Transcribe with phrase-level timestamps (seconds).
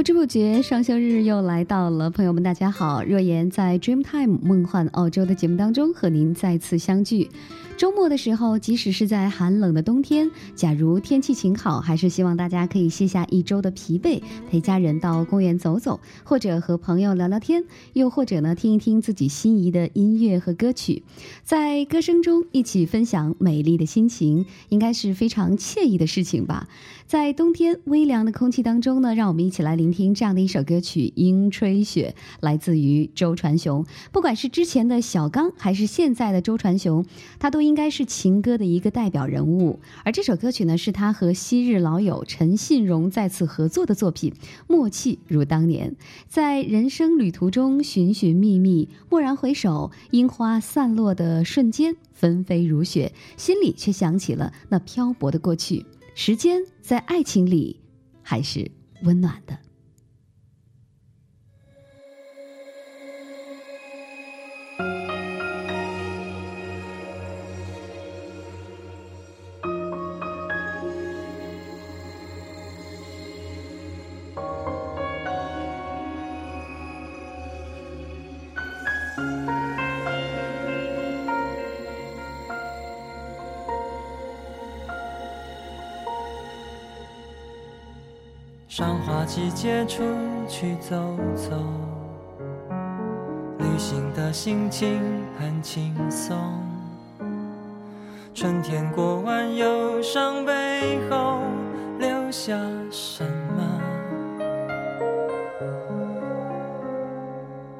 [0.00, 2.08] 不知不觉，双休日又来到了。
[2.08, 3.04] 朋友们，大家好！
[3.04, 7.28] 若言在 Dreamtime 梦幻澳洲的节目当中和您再次相聚。
[7.80, 14.20] 周末的时候，即使是在寒冷的冬天，假如天气晴好，还是希望大家可以卸下一周的疲惫，
[14.50, 21.04] 陪家人到公园走走，或者和朋友聊聊天，又或者呢，听一听自己心仪的音乐和歌曲，
[21.42, 26.68] 在歌声中一起分享美丽的心情，应该是非常惬意的事情吧。
[27.06, 33.86] 在冬天微凉的空气当中呢，让我们一起来聆听这样的一首歌曲《樱吹雪》，来自于周传雄。
[34.12, 37.04] 不管是之前的小刚，还是现在的周传雄，
[37.40, 39.78] 他都应应该是情歌的一个代表人物。
[40.04, 44.34] 而这首歌曲呢，是他和昔日老友陈信荣再次合作的作品，
[44.66, 45.94] 默契如当年。
[46.26, 55.86] 在人生旅途中寻寻觅觅，蓦然回首，樱花散落的瞬间，纷飞如雪，心里却想起了那漂泊的过去。
[56.16, 57.78] 时间在爱情里
[58.20, 58.68] 还是
[59.04, 59.56] 温暖的。
[89.32, 90.02] 季节出
[90.48, 90.96] 去走
[91.36, 91.56] 走，
[93.60, 95.00] 旅行的心情
[95.38, 96.36] 很轻松。
[98.34, 101.42] 春天过完忧伤背后
[102.00, 102.58] 留下
[102.90, 103.24] 什
[103.56, 103.80] 么？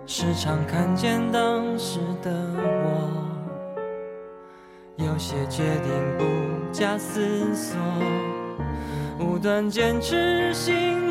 [0.07, 2.31] 时常看见当时的
[2.63, 3.11] 我，
[4.99, 6.25] 有些决定不
[6.73, 7.77] 假思索。
[9.19, 11.10] 无端坚持心，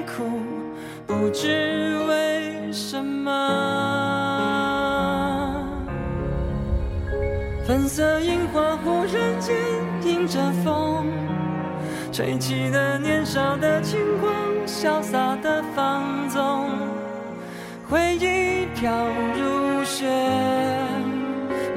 [1.10, 3.32] 不知为什么。
[7.66, 9.56] 粉色樱花忽然间
[10.04, 11.08] 迎着风，
[12.12, 14.32] 吹起了年少的轻狂，
[14.68, 16.70] 潇洒的放纵。
[17.90, 18.92] 回忆飘
[19.36, 20.06] 如雪，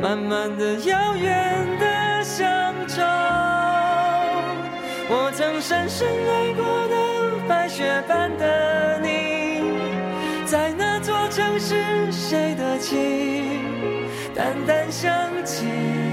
[0.02, 3.00] 慢慢的遥远的乡愁。
[5.08, 6.96] 我曾深深爱过的
[7.48, 8.71] 白雪般的，
[11.64, 12.98] 是，谁的情
[14.34, 16.11] 淡淡想起？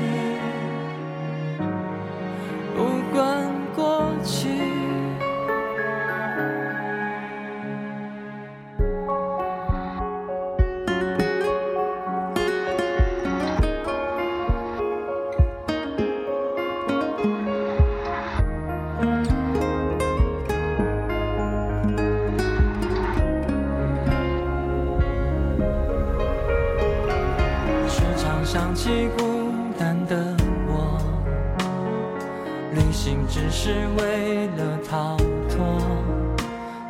[33.69, 35.15] 是为了逃
[35.47, 35.79] 脱，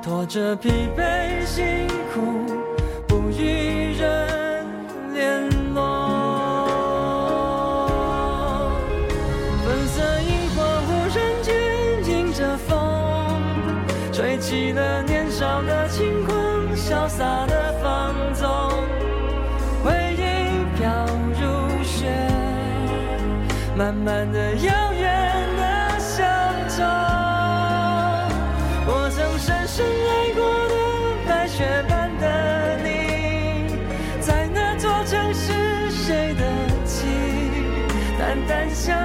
[0.02, 2.22] 拖着疲惫辛苦，
[3.06, 4.66] 不与人
[5.14, 5.82] 联络。
[9.66, 11.54] 粉色樱花忽然间
[12.08, 12.72] 迎着风，
[14.14, 16.34] 吹起了年少的轻狂，
[16.78, 18.50] 潇洒的放纵。
[19.84, 20.88] 回忆飘
[21.42, 21.44] 如
[21.84, 22.08] 雪，
[23.76, 24.94] 慢慢的摇
[26.80, 26.86] 遥。
[28.88, 30.40] 我曾深深爱过
[30.70, 30.76] 的
[31.28, 32.88] 白雪般的你，
[34.20, 36.44] 在那座城市，谁的
[36.86, 36.98] 情
[38.18, 38.98] 淡淡相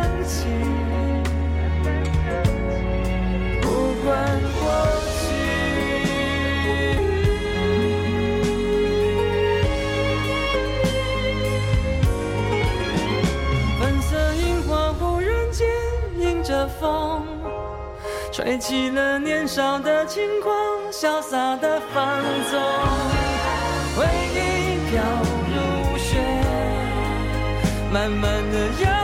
[18.45, 20.53] 吹起了年少的轻狂，
[20.93, 22.61] 潇洒的放纵，
[23.97, 24.05] 回
[24.35, 25.01] 忆飘
[25.49, 26.19] 如雪，
[27.91, 29.04] 慢慢的摇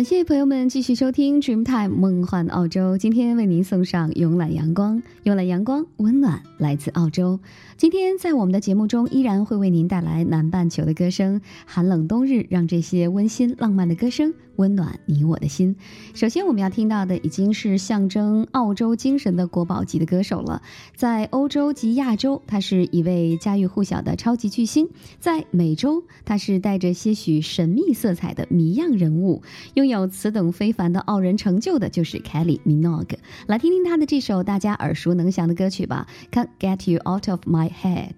[0.00, 2.96] 感谢朋友们继续收听 Dreamtime 梦幻澳洲。
[2.96, 7.38] 今天为您送上慵懒阳光，慵懒阳光，温暖来自澳洲。
[7.76, 11.42] 今天在我们的节目中，依然会为您带来南半球的歌声。
[11.66, 15.74] 寒冷冬日，让这些温馨浪漫的歌声温暖你我的心。
[16.12, 20.60] 首先，我们要听到的已经是象征澳洲精神的国宝级的歌手了。
[20.94, 24.84] 在欧洲及亚洲，他是一位家喻户晓的超级巨星；
[25.18, 29.42] 在美洲，他是带着些许神秘色彩的谜样人物。
[29.72, 33.16] 拥有此等非凡的傲人成就的，就是 Kelly Minogue。
[33.46, 38.10] 来听听他的这首大家耳熟能详的歌曲吧，《Can't Get You Out of My Head》。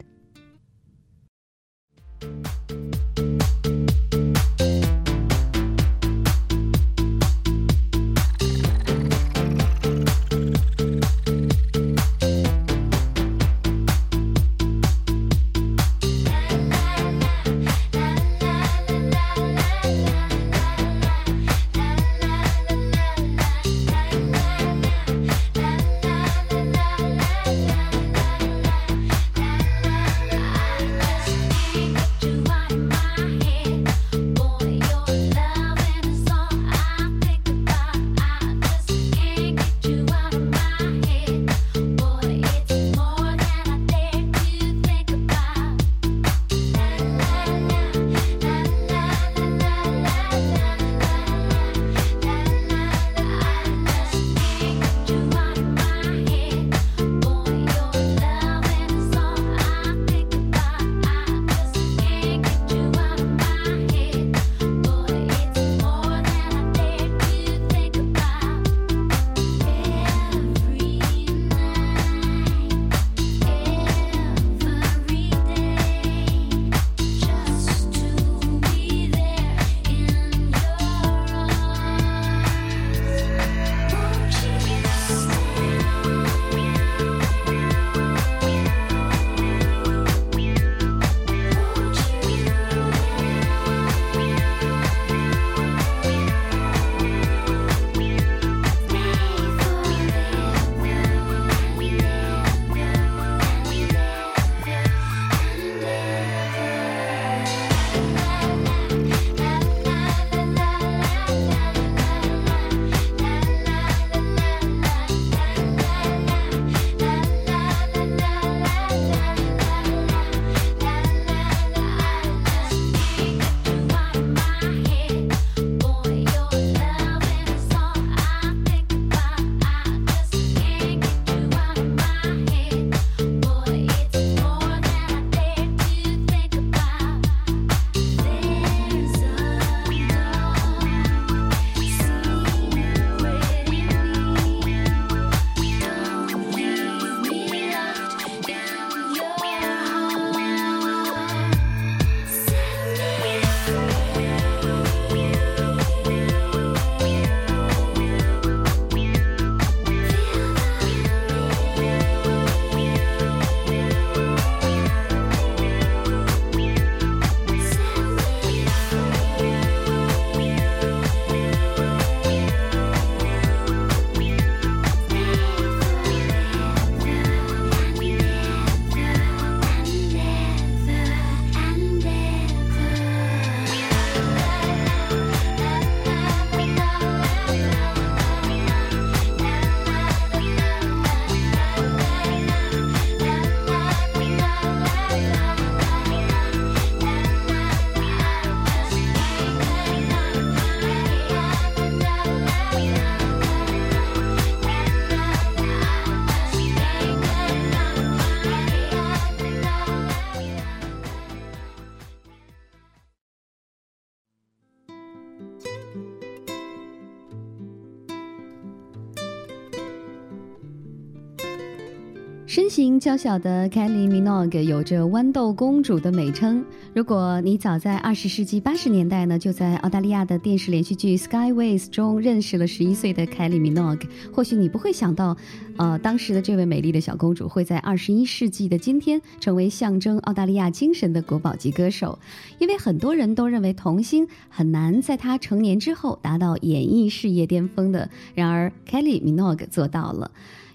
[222.82, 226.64] 身形娇小的 Kelly Minogue 有着豌豆公主的美称。
[226.92, 235.36] 如果你早在二十世纪八十年代呢，就在澳大利亚的电视连续剧《Skyways》中认识了十一岁的 Kelly Minogue，或许你不会想到，
[235.76, 242.18] 呃，当时的这位美丽的小公主会在二十一世纪的今天成为象征澳大利亚精神的国宝级歌手。
[242.58, 250.32] 因为很多人都认为童星很难在她成年之后达到演艺事业巅峰的，然而 Kelly Minogue 做到了。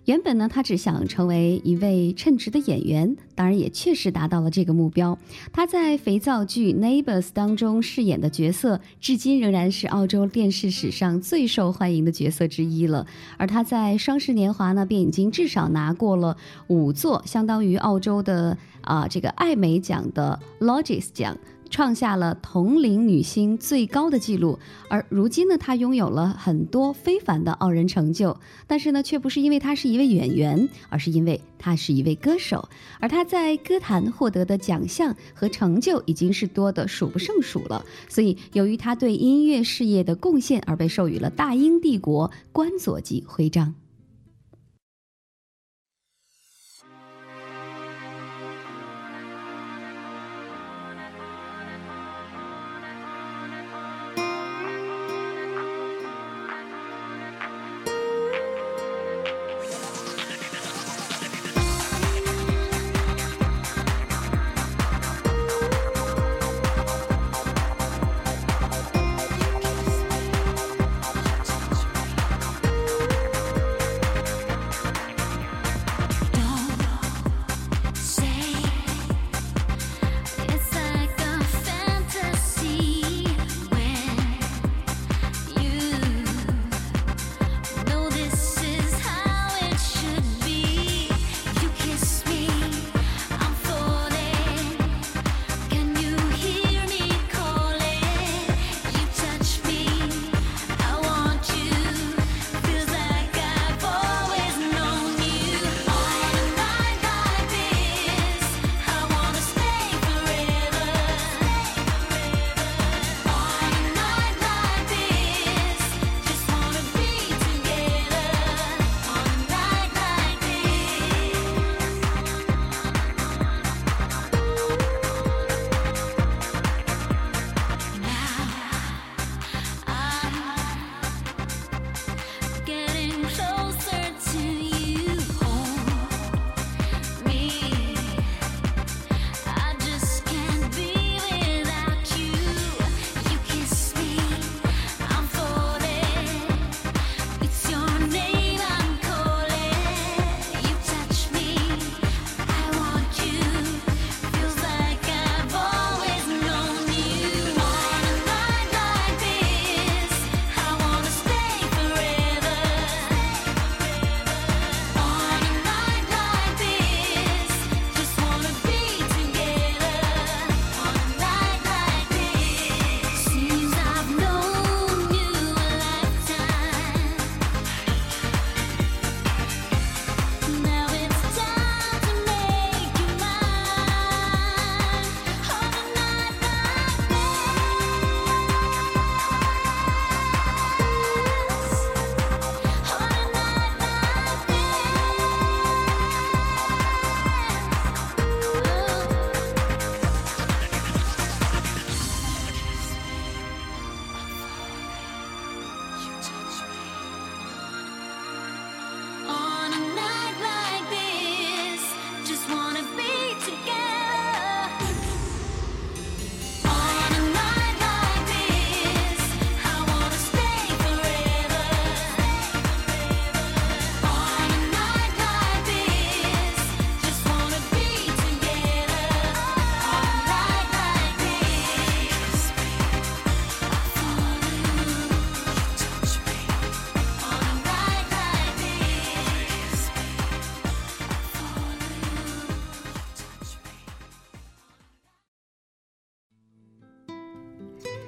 [0.08, 5.20] 原本呢，他只想成为一位称职的演员，当然也确实达到了这个目标。
[5.52, 13.06] 他在肥皂剧《Neighbors》当中饰演的角色，至今仍然是澳洲电视史上最受欢迎的角色之一了。
[13.36, 16.38] 而他在双十年华呢，便已经至少拿过了
[16.68, 21.38] 五座，相当于澳洲的啊这个艾美奖的 Logies 奖。
[21.68, 24.58] 创下了同龄女星最高的纪录，
[24.90, 32.68] 而如今呢，她拥有了很多非凡的傲人成就，但是呢，却不是因为她是一位演员，而是因为她是一位歌手，
[33.00, 43.74] 而她在歌坛获得的奖项和成就已经是多的数不胜数了，所以由于她对音乐事业的贡献而被授予了大英帝国官佐级徽章。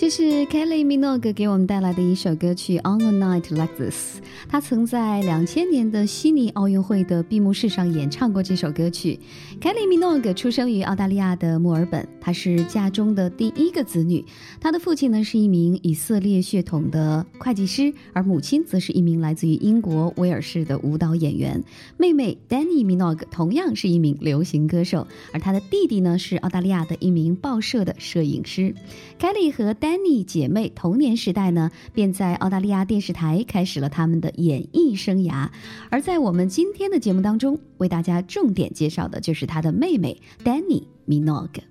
[0.00, 4.16] 这是 Kelly Minogue 给我们带来的一首歌曲《On a Night Like This》。
[4.48, 9.20] 他曾在两千年的悉尼奥运会的闭幕式上演唱过这首歌曲。
[9.60, 14.24] Kelly Minogue 出生于澳大利亚的墨尔本，她是家中的第一个子女。
[14.58, 21.62] 她的父亲呢是一名以色列血统的会计师，而母亲则是一名来自于英国威尔士的舞蹈演员。
[21.98, 28.74] 妹妹 Danny Minogue 同样是一名流行歌手，而她的弟弟呢是澳大利亚的一名报社的摄影师。
[29.18, 35.50] Kelly 和 Dan Danny 姐妹童年时代呢，便在澳大利亚电视台开始了他们的演艺生涯。
[35.90, 41.69] 而在我们今天的节目当中，为大家重点介绍的就是她的妹妹 Danny Minogue。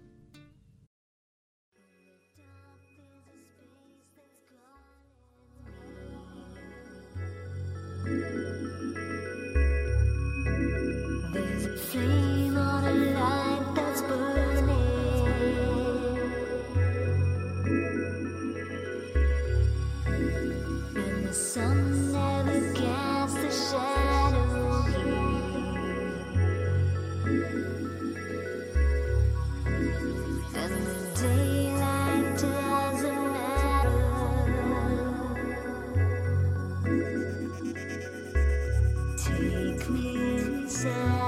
[39.95, 41.18] inside.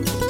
[0.00, 0.29] Bye.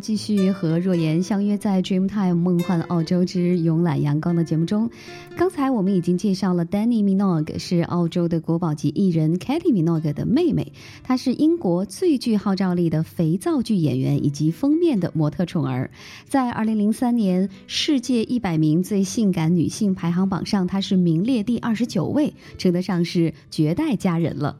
[0.00, 4.90] 继续和若言相约在 Dreamtime 梦幻澳洲之慵懒阳光的节目中。
[5.36, 15.90] 刚才我们已经介绍了 Danny Minogue 是澳洲的国宝级艺人 Katie Minogue 的妹妹，她是英国最具号召力的肥皂剧演员以及封面的模特宠儿。
[16.24, 24.56] 在2003年世界100名最性感女性排行榜上，她是名列第二十九位，称得上是绝代佳人了。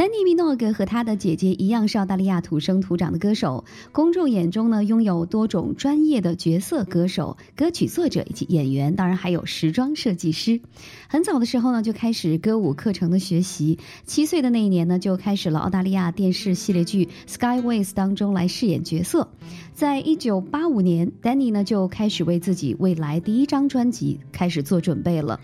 [0.00, 10.58] 丹尼·米诺格和他的姐姐一样是澳大利亚土生土长的歌手，公众眼中呢拥有多种专业的角色歌手、歌曲作者以及演员，当然还有时装设计师。
[11.06, 19.28] 很早的时候呢就开始歌舞课程的学习，七岁的那一年呢就开始了澳大利亚电视系列剧《Skyways》当中来饰演角色。
[19.74, 25.40] 在一九八五年，丹尼呢就开始为自己未来第一张专辑开始做准备了。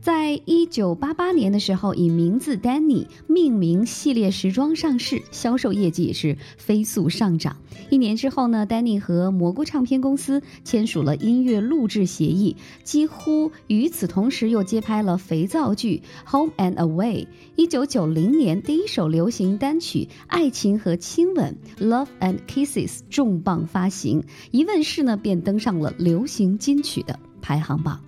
[0.00, 7.58] 在一九八八年的时候，以名字 Danny 命名系列时装上市，销售业绩也是飞速上涨。
[7.90, 17.24] 一年之后呢，Danny 和蘑菇唱片公司签署了音乐录制协议，几乎与此同时又接拍了肥皂剧《Home and Away》。
[17.56, 21.54] 一九九零年，第一首流行单曲《爱情和亲吻》
[21.86, 28.00] （Love and Kisses） 重磅发行，一问世呢便登上了流行金曲的排行榜。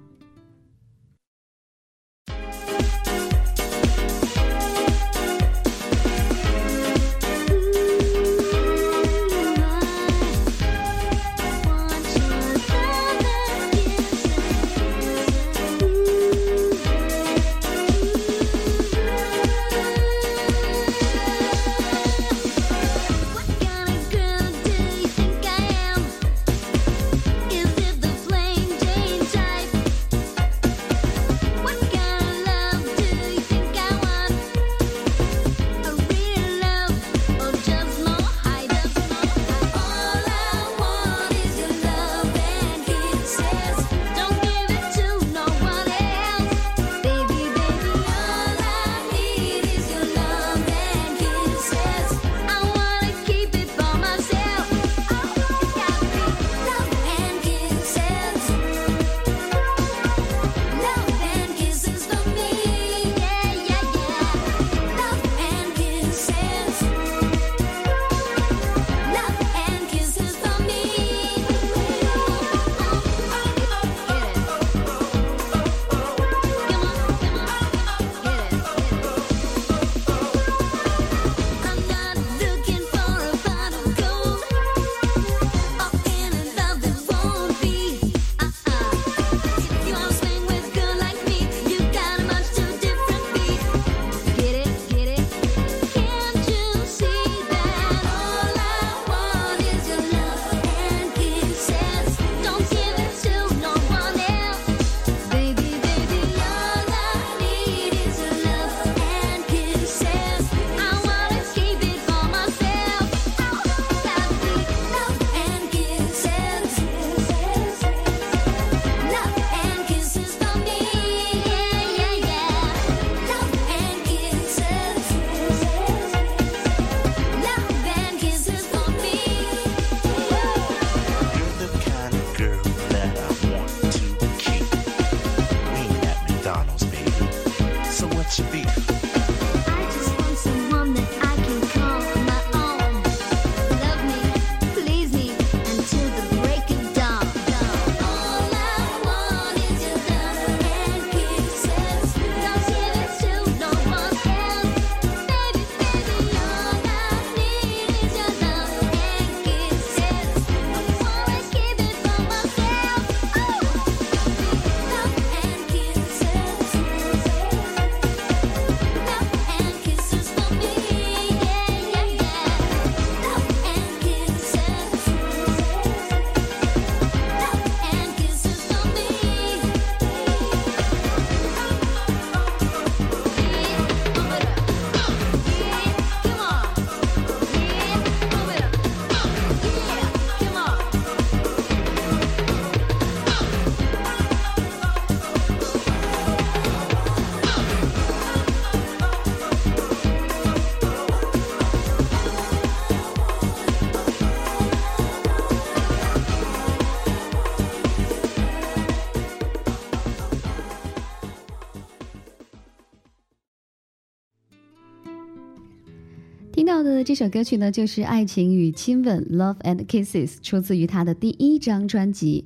[216.62, 222.44] 听到的这首歌曲呢，就是《爱情与亲吻》（Love and Kisses），出自于他的第一张专辑。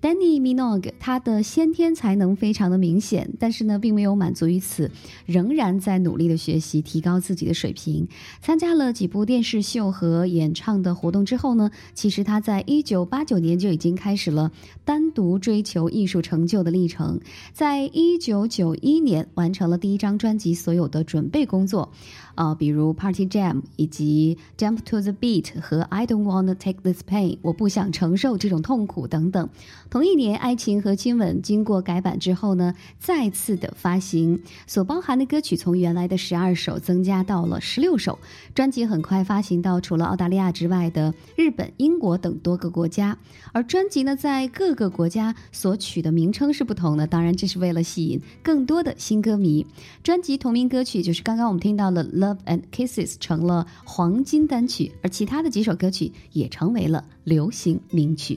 [0.00, 4.90] Danny Minogue，他的先天才能非常的明显，但是呢，并没有满足于此，
[5.26, 8.08] 仍然在努力的学习，提高自己的水平。
[8.40, 14.50] 参加了几部电视秀和演唱的活动之后呢，其实他在一九八九年就已经开始了
[14.86, 17.20] 单独追求艺术成就的历程。
[17.52, 21.92] 在一九九一年，完成了第一张专辑所有的准备工作。
[22.36, 29.48] 啊，比如 Party Jam 以及 Jump to the Beat 和 I Don't Wanna Take This Pain，我不想承受这种痛苦等等。
[29.90, 38.18] 同一年，《爱情和亲吻》经过改版之后呢，再次的发行，所包含的歌曲从原来的十二首增加到了十六首。
[38.54, 43.16] 专辑很快发行到除了澳大利亚之外的日本、英国等多个国家。
[43.52, 49.66] 而专辑呢，在各个国家所取的名称是不同的，当然这是为了吸引更多的新歌迷。
[50.02, 58.36] 专辑同名歌曲就是刚刚我们听到的《Love and Kisses》成成了黄金单曲，而其他的几首歌曲也成为了流行名曲。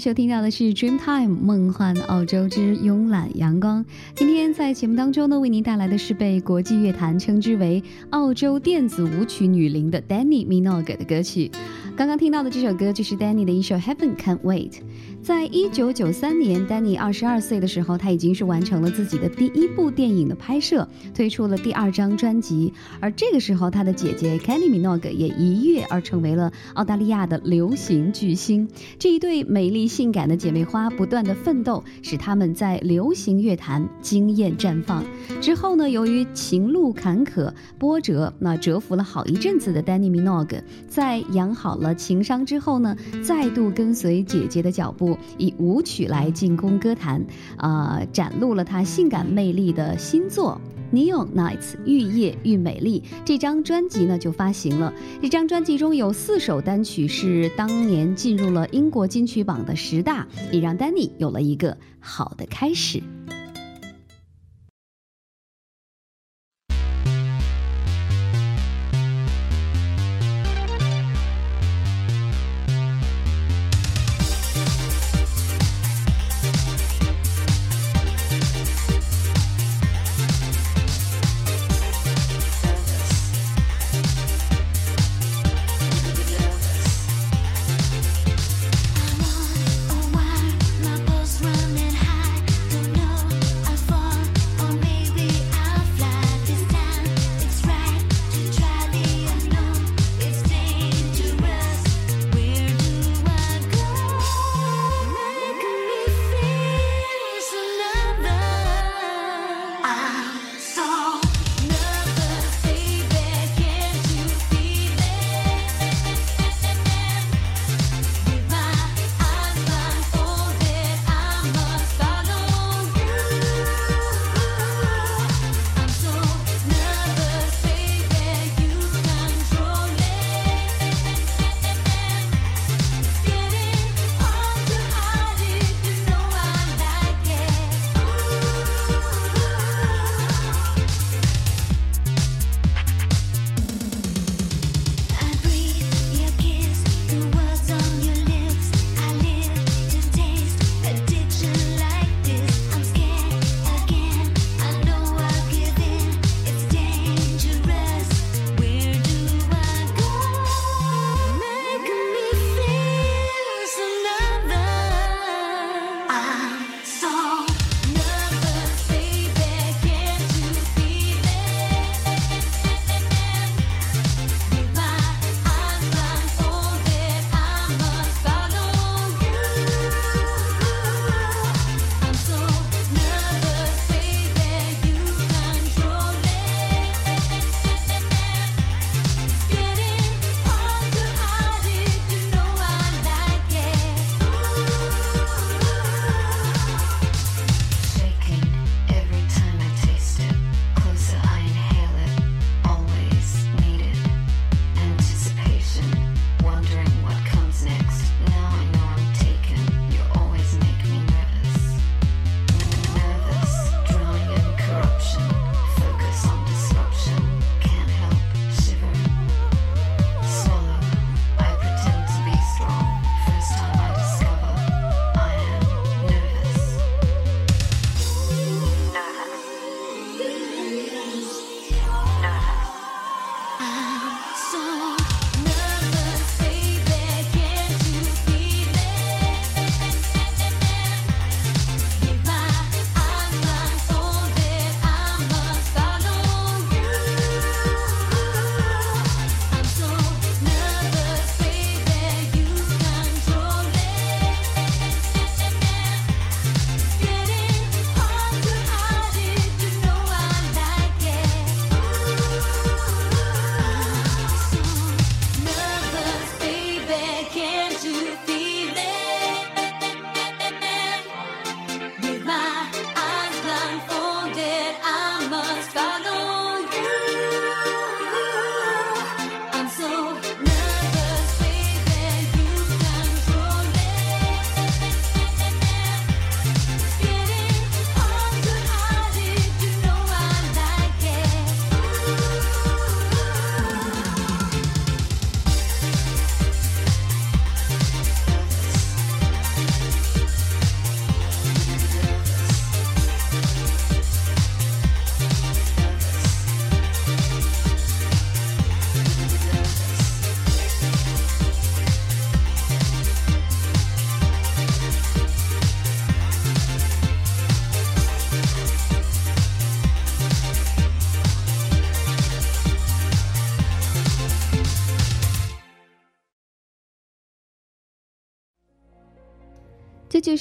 [0.00, 3.84] 收听到的是 Dreamtime 梦幻澳洲之慵懒阳光。
[4.14, 11.50] 今天在节目当中呢，为您带来的是被国际乐坛称之为澳洲电子舞曲女伶的 Danny Minogue 的歌曲。
[12.00, 14.70] 刚刚听到的这首歌就是 Danny 的一首《Heaven Can't Wait》。
[15.22, 22.72] 在一九九三年，Danny 二十二岁的时候，他已经是完成了自己的第一部电影的拍摄，推出了第二张专辑。
[23.00, 28.66] 而这个时候，他的姐姐 Kylie Minogue 也一跃而成为了澳大利亚的流行巨星。
[28.98, 35.04] 这一对美丽性感的姐妹花不断的奋斗，使她们在流行乐坛惊艳绽放。
[35.42, 45.16] 之后呢，由于情路坎坷波折，那蛰伏了好一阵子的 Danny Minogue，在养好了情商之后呢，再度跟随姐姐的脚步。
[45.38, 47.24] 以舞曲来进攻歌坛，
[47.56, 50.60] 啊，展露了她性感魅力的新作
[50.94, 53.02] 《Neon Nights》愈夜愈美丽。
[53.24, 54.92] 这张专辑呢就发行了。
[55.22, 63.02] 这张专辑中有四首单曲是当年进入了英国金曲榜的十大，也让丹尼有了一个好的开始。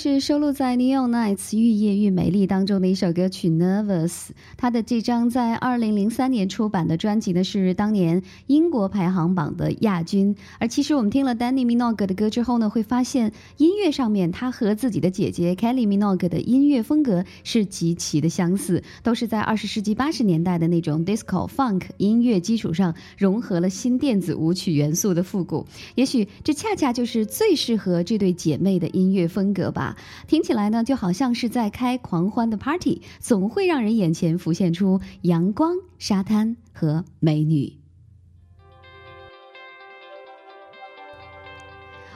[0.02, 4.08] 是收录在《Neon Nights 愈夜愈美丽》当中的一首歌曲《Nervous》。
[4.56, 10.38] 它的这张在二零零三年出版的专辑呢，是当年英国排行榜的亚军。
[10.58, 25.68] 而其实我们听了 Danny Minogue 的歌之后呢，会发现音乐上面他和自己的姐姐 Kelly Minogue 的音乐风格是极其的相似，都是在二十世纪八十年代的那种 disco funk 音乐基础上融合了新电子舞曲元素的复古。
[25.96, 29.70] 也许这恰恰就是最适合这对姐妹的音乐风格。
[29.70, 29.89] 吧
[30.28, 37.74] 听起来呢就好像是在开狂欢的 party，总会让人眼前浮现出阳光、沙滩和美女。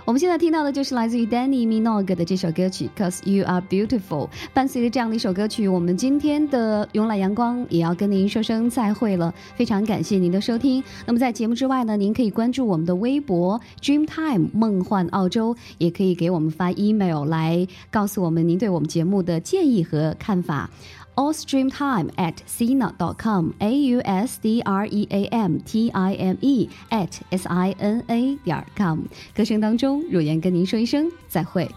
[0.06, 4.28] 我们现在听到的就是来自于 Danny Minogue 的这首歌曲《Cause You Are Beautiful》。
[4.54, 9.34] 伴随着这样的一首歌曲，我们今天的慵懒阳光也要跟您说声再会了。
[9.56, 10.84] 非常感谢您的收听。
[11.06, 20.70] 那么在节目之外呢，您可以关注我们的微博 Dreamtime 梦幻澳洲，也可以给我们发 email 来告诉我们您对我们节目的建议和看法。
[21.16, 26.38] All stream time at sina.com a u s d r e a m t i m
[26.42, 29.02] e at s i n a 点 com。
[29.36, 31.70] 歌声当中，若言跟您说一声再会。